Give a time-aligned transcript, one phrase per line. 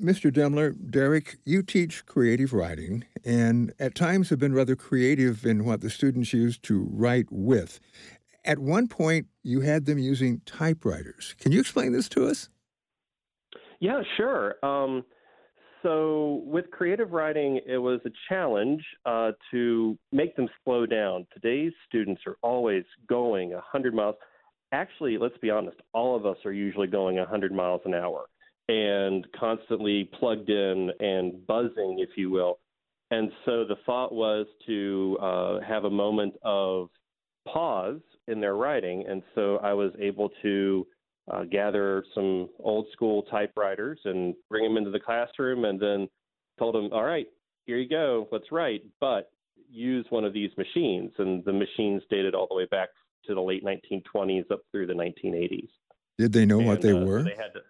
[0.00, 0.32] Mr.
[0.32, 5.80] Demler, Derek, you teach creative writing and at times have been rather creative in what
[5.80, 7.78] the students use to write with.
[8.44, 11.36] At one point, you had them using typewriters.
[11.38, 12.48] Can you explain this to us?
[13.80, 14.56] Yeah, sure.
[14.64, 15.04] Um,
[15.82, 21.26] so, with creative writing, it was a challenge uh, to make them slow down.
[21.32, 24.16] Today's students are always going 100 miles.
[24.72, 28.26] Actually, let's be honest, all of us are usually going 100 miles an hour
[28.68, 32.58] and constantly plugged in and buzzing, if you will.
[33.10, 36.88] And so the thought was to uh, have a moment of
[37.46, 39.04] pause in their writing.
[39.08, 40.86] And so I was able to
[41.30, 46.08] uh, gather some old school typewriters and bring them into the classroom and then
[46.58, 47.26] told them, all right,
[47.66, 49.30] here you go, let's write, but
[49.70, 51.12] use one of these machines.
[51.18, 52.88] And the machines dated all the way back
[53.26, 55.68] to the late 1920s up through the 1980s.
[56.18, 57.20] Did they know and, what they uh, were?
[57.20, 57.60] So they had to.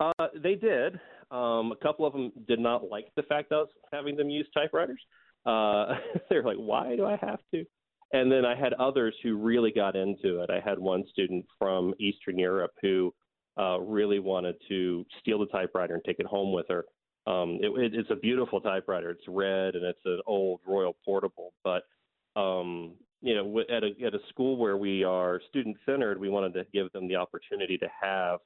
[0.00, 1.00] Uh, they did.
[1.30, 4.30] Um, a couple of them did not like the fact that I was having them
[4.30, 5.00] use typewriters.
[5.44, 5.94] Uh,
[6.30, 7.64] they're like, "Why do I have to?"
[8.12, 10.50] And then I had others who really got into it.
[10.50, 13.12] I had one student from Eastern Europe who
[13.58, 16.84] uh, really wanted to steal the typewriter and take it home with her.
[17.26, 19.10] Um, it, it, it's a beautiful typewriter.
[19.10, 21.52] It's red and it's an old Royal Portable.
[21.64, 21.82] But
[22.36, 26.54] um, you know, at a at a school where we are student centered, we wanted
[26.54, 28.38] to give them the opportunity to have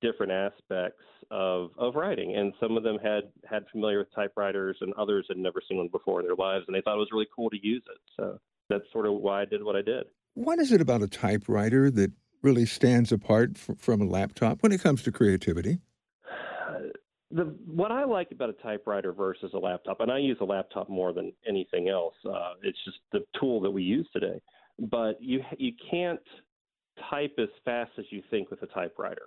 [0.00, 4.94] different aspects of of writing and some of them had had familiar with typewriters and
[4.94, 7.26] others had never seen one before in their lives and they thought it was really
[7.34, 10.04] cool to use it so that's sort of why I did what I did.
[10.34, 14.72] What is it about a typewriter that really stands apart f- from a laptop when
[14.72, 15.78] it comes to creativity?
[17.30, 20.88] The what I like about a typewriter versus a laptop, and I use a laptop
[20.88, 22.14] more than anything else.
[22.24, 24.40] Uh, it's just the tool that we use today.
[24.78, 26.22] But you you can't
[27.10, 29.26] type as fast as you think with a typewriter.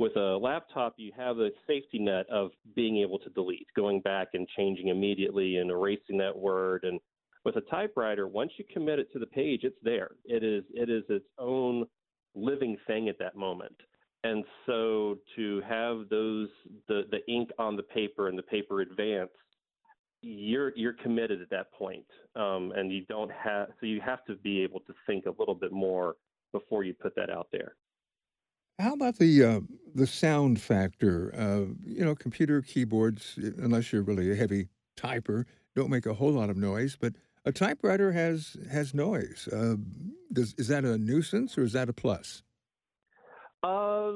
[0.00, 4.28] With a laptop, you have a safety net of being able to delete, going back
[4.32, 6.98] and changing immediately and erasing that word and
[7.44, 10.10] with a typewriter, once you commit it to the page, it's there.
[10.24, 11.86] It is it is its own
[12.34, 13.76] living thing at that moment.
[14.24, 16.48] And so to have those
[16.88, 19.30] the the ink on the paper and the paper advance,
[20.22, 22.06] you're you're committed at that point.
[22.36, 25.54] Um, and you don't have so you have to be able to think a little
[25.54, 26.16] bit more
[26.52, 27.74] before you put that out there.
[28.80, 29.60] How about the uh,
[29.94, 31.34] the sound factor?
[31.36, 35.44] Uh, you know, computer keyboards, unless you're really a heavy typer,
[35.76, 37.14] don't make a whole lot of noise, but
[37.44, 39.48] a typewriter has has noise.
[39.52, 39.76] Uh,
[40.32, 42.42] does, is that a nuisance or is that a plus?
[43.62, 44.12] Uh,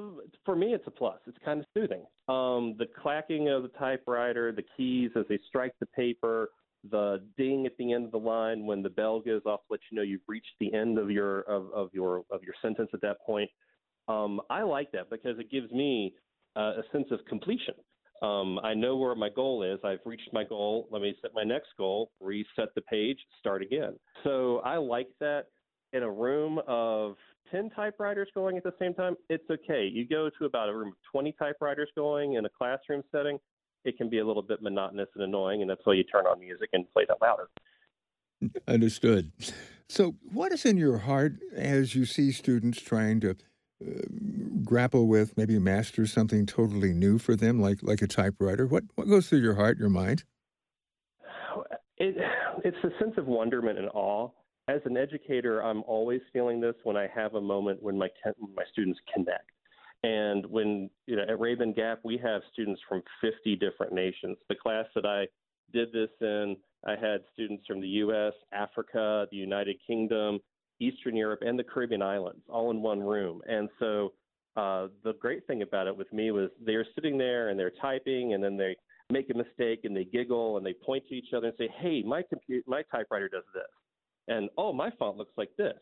[0.46, 1.18] for me, it's a plus.
[1.26, 2.06] It's kind of soothing.
[2.28, 6.48] Um, the clacking of the typewriter, the keys as they strike the paper,
[6.90, 9.96] the ding at the end of the line when the bell goes off let you
[9.96, 13.18] know you've reached the end of your of, of your of your sentence at that
[13.26, 13.50] point.
[14.08, 16.14] Um, I like that because it gives me
[16.56, 17.74] uh, a sense of completion.
[18.22, 19.78] Um, I know where my goal is.
[19.84, 20.88] I've reached my goal.
[20.90, 23.94] Let me set my next goal, reset the page, start again.
[24.22, 25.44] So I like that.
[25.92, 27.14] In a room of
[27.52, 29.88] 10 typewriters going at the same time, it's okay.
[29.92, 33.38] You go to about a room of 20 typewriters going in a classroom setting,
[33.84, 36.40] it can be a little bit monotonous and annoying, and that's why you turn on
[36.40, 37.48] music and play that louder.
[38.66, 39.32] Understood.
[39.88, 43.36] So, what is in your heart as you see students trying to
[44.64, 48.66] grapple with, maybe master something totally new for them, like like a typewriter?
[48.66, 50.24] What what goes through your heart, your mind?
[51.96, 52.16] It,
[52.64, 54.30] it's a sense of wonderment and awe.
[54.66, 58.08] As an educator, I'm always feeling this when I have a moment when my
[58.56, 59.50] my students connect.
[60.02, 64.36] And when you know at Rabun Gap, we have students from 50 different nations.
[64.48, 65.26] The class that I
[65.72, 66.56] did this in,
[66.86, 70.40] I had students from the U.S., Africa, the United Kingdom,
[70.80, 73.40] Eastern Europe and the Caribbean islands all in one room.
[73.46, 74.12] And so
[74.56, 77.72] uh, the great thing about it with me was they were sitting there and they're
[77.80, 78.76] typing and then they
[79.10, 82.02] make a mistake and they giggle and they point to each other and say, "Hey,
[82.02, 83.64] my computer, my typewriter does this,"
[84.28, 85.78] and "Oh, my font looks like this."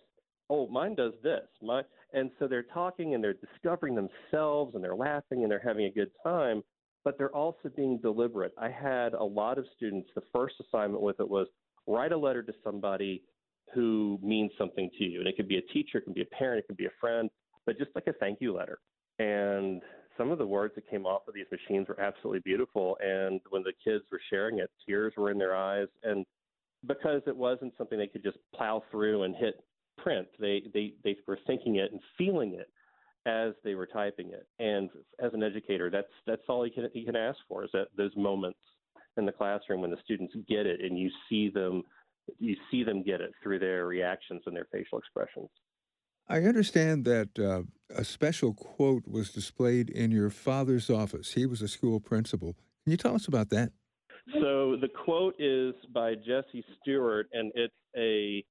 [0.50, 1.82] "Oh, mine does this." My
[2.12, 5.90] and so they're talking and they're discovering themselves and they're laughing and they're having a
[5.90, 6.62] good time,
[7.04, 8.52] but they're also being deliberate.
[8.58, 10.10] I had a lot of students.
[10.14, 11.46] The first assignment with it was
[11.86, 13.22] write a letter to somebody
[13.74, 15.20] who means something to you.
[15.20, 17.00] And it could be a teacher, it can be a parent, it can be a
[17.00, 17.30] friend,
[17.66, 18.78] but just like a thank you letter.
[19.18, 19.82] And
[20.16, 22.96] some of the words that came off of these machines were absolutely beautiful.
[23.00, 25.88] And when the kids were sharing it, tears were in their eyes.
[26.02, 26.26] And
[26.86, 29.62] because it wasn't something they could just plow through and hit
[29.98, 32.68] print, they, they, they were thinking it and feeling it
[33.26, 34.46] as they were typing it.
[34.58, 34.90] And
[35.24, 38.12] as an educator, that's, that's all you can, you can ask for is that those
[38.16, 38.58] moments
[39.16, 41.82] in the classroom when the students get it and you see them
[42.38, 45.48] you see them get it through their reactions and their facial expressions.
[46.28, 47.62] I understand that uh,
[47.94, 51.32] a special quote was displayed in your father's office.
[51.32, 52.54] He was a school principal.
[52.84, 53.72] Can you tell us about that?
[54.34, 58.44] So the quote is by Jesse Stuart, and it's a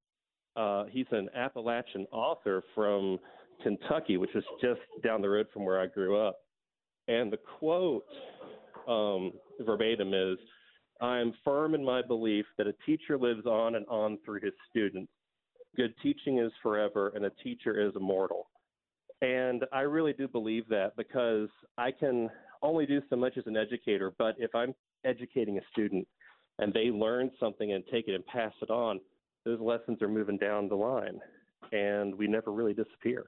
[0.60, 3.18] uh, he's an Appalachian author from
[3.64, 6.36] Kentucky, which is just down the road from where I grew up.
[7.08, 8.04] And the quote
[8.88, 9.32] um,
[9.62, 10.38] verbatim is
[11.02, 14.54] I am firm in my belief that a teacher lives on and on through his
[14.70, 15.12] students.
[15.76, 18.48] Good teaching is forever, and a teacher is immortal.
[19.22, 22.30] And I really do believe that because I can
[22.62, 26.08] only do so much as an educator, but if I'm educating a student
[26.60, 29.00] and they learn something and take it and pass it on,
[29.44, 31.20] those lessons are moving down the line
[31.72, 33.26] and we never really disappear.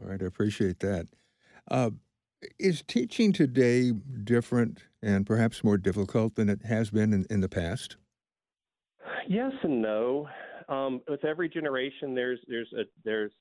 [0.00, 1.06] All right, I appreciate that.
[1.70, 1.90] Uh,
[2.58, 3.92] is teaching today
[4.24, 7.96] different and perhaps more difficult than it has been in, in the past?
[9.28, 10.28] Yes and no.
[10.68, 13.32] Um, with every generation, there's there's a, there's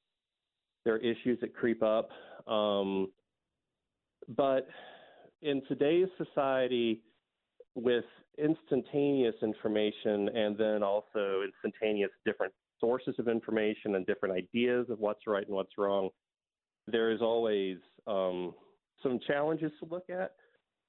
[0.85, 2.09] there are issues that creep up,
[2.47, 3.07] um,
[4.29, 4.67] but
[5.41, 7.01] in today's society,
[7.75, 8.05] with
[8.37, 15.21] instantaneous information and then also instantaneous different sources of information and different ideas of what's
[15.27, 16.09] right and what's wrong,
[16.87, 18.53] there is always um,
[19.03, 20.33] some challenges to look at.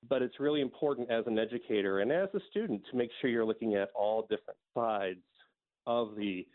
[0.09, 3.45] But it's really important as an educator and as a student to make sure you're
[3.45, 5.19] looking at all different sides
[5.87, 6.47] of the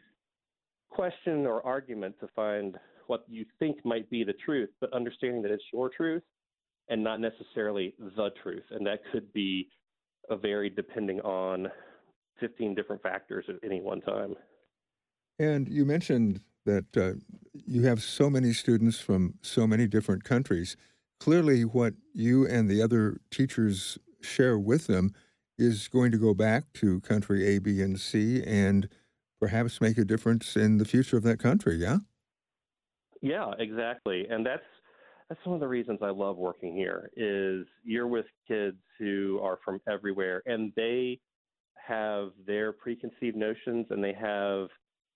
[0.89, 2.77] question or argument to find
[3.07, 6.23] what you think might be the truth, but understanding that it's your truth
[6.89, 8.63] and not necessarily the truth.
[8.71, 9.67] And that could be
[10.29, 11.67] a varied depending on
[12.39, 14.35] 15 different factors at any one time.
[15.39, 17.13] And you mentioned that uh,
[17.53, 20.77] you have so many students from so many different countries.
[21.23, 25.13] Clearly, what you and the other teachers share with them
[25.57, 28.89] is going to go back to country A, B, and C and
[29.39, 31.99] perhaps make a difference in the future of that country, yeah?
[33.21, 34.27] Yeah, exactly.
[34.29, 34.65] And that's
[35.29, 39.59] that's one of the reasons I love working here is you're with kids who are
[39.63, 41.21] from everywhere and they
[41.75, 44.67] have their preconceived notions and they have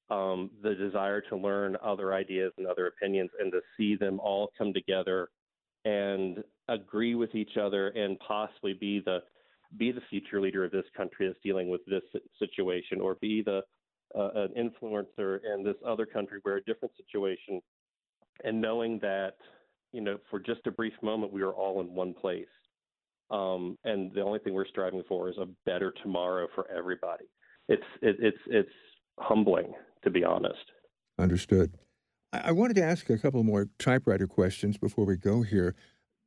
[0.09, 4.51] um, the desire to learn other ideas and other opinions and to see them all
[4.57, 5.27] come together
[5.87, 9.19] and agree with each other and possibly be the
[9.77, 12.03] be the future leader of this country that's dealing with this
[12.39, 13.61] situation or be the
[14.17, 17.61] uh, an influencer in this other country where a different situation
[18.43, 19.33] and knowing that
[19.91, 22.45] you know, for just a brief moment, we are all in one place.
[23.29, 27.25] Um, and the only thing we're striving for is a better tomorrow for everybody.
[27.67, 28.69] It's it, it's it's
[29.19, 29.73] humbling,
[30.03, 30.63] to be honest.
[31.19, 31.73] Understood.
[32.33, 35.75] I, wanted to ask a couple more typewriter questions before we go here.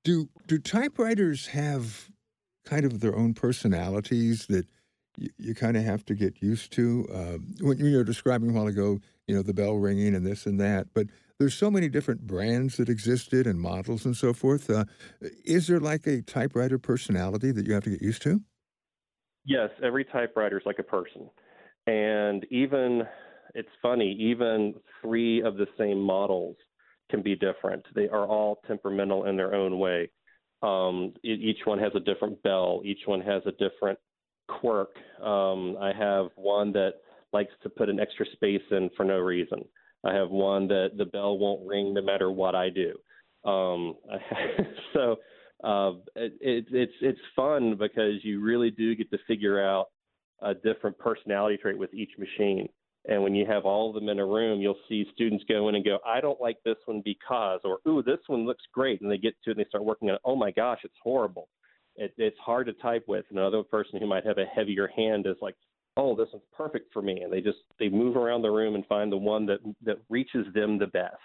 [0.05, 2.09] Do do typewriters have
[2.65, 4.67] kind of their own personalities that
[5.17, 7.07] you, you kind of have to get used to?
[7.13, 10.47] Uh, when you were describing a while ago, you know, the bell ringing and this
[10.47, 11.07] and that, but
[11.39, 14.69] there's so many different brands that existed and models and so forth.
[14.69, 14.85] Uh,
[15.45, 18.43] is there like a typewriter personality that you have to get used to?
[19.47, 21.31] Yes, every typewriter is like a person.
[21.87, 23.05] And even,
[23.55, 26.57] it's funny, even three of the same models
[27.11, 27.85] can be different.
[27.95, 30.11] They are all temperamental in their own way.
[30.63, 33.99] Um, each one has a different bell, each one has a different
[34.49, 34.91] quirk.
[35.23, 36.95] Um, I have one that
[37.33, 39.65] likes to put an extra space in for no reason.
[40.05, 42.95] I have one that the bell won't ring no matter what I do.
[43.49, 43.95] Um,
[44.93, 45.17] so
[45.63, 49.87] uh, it, it, it's it's fun because you really do get to figure out
[50.43, 52.69] a different personality trait with each machine.
[53.11, 55.75] And when you have all of them in a room, you'll see students go in
[55.75, 59.01] and go, I don't like this one because, or ooh, this one looks great.
[59.01, 60.23] And they get to it and they start working on it.
[60.25, 61.49] Oh my gosh, it's horrible.
[61.97, 63.25] It, it's hard to type with.
[63.29, 65.57] And Another person who might have a heavier hand is like,
[65.97, 68.87] oh, this one's perfect for me, and they just they move around the room and
[68.87, 71.17] find the one that that reaches them the best.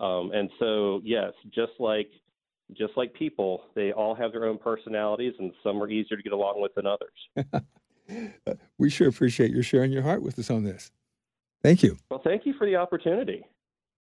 [0.00, 2.08] Um, and so, yes, just like
[2.76, 6.32] just like people, they all have their own personalities, and some are easier to get
[6.32, 7.64] along with than others.
[8.78, 10.90] we sure appreciate your sharing your heart with us on this.
[11.62, 11.96] Thank you.
[12.10, 13.44] Well, thank you for the opportunity.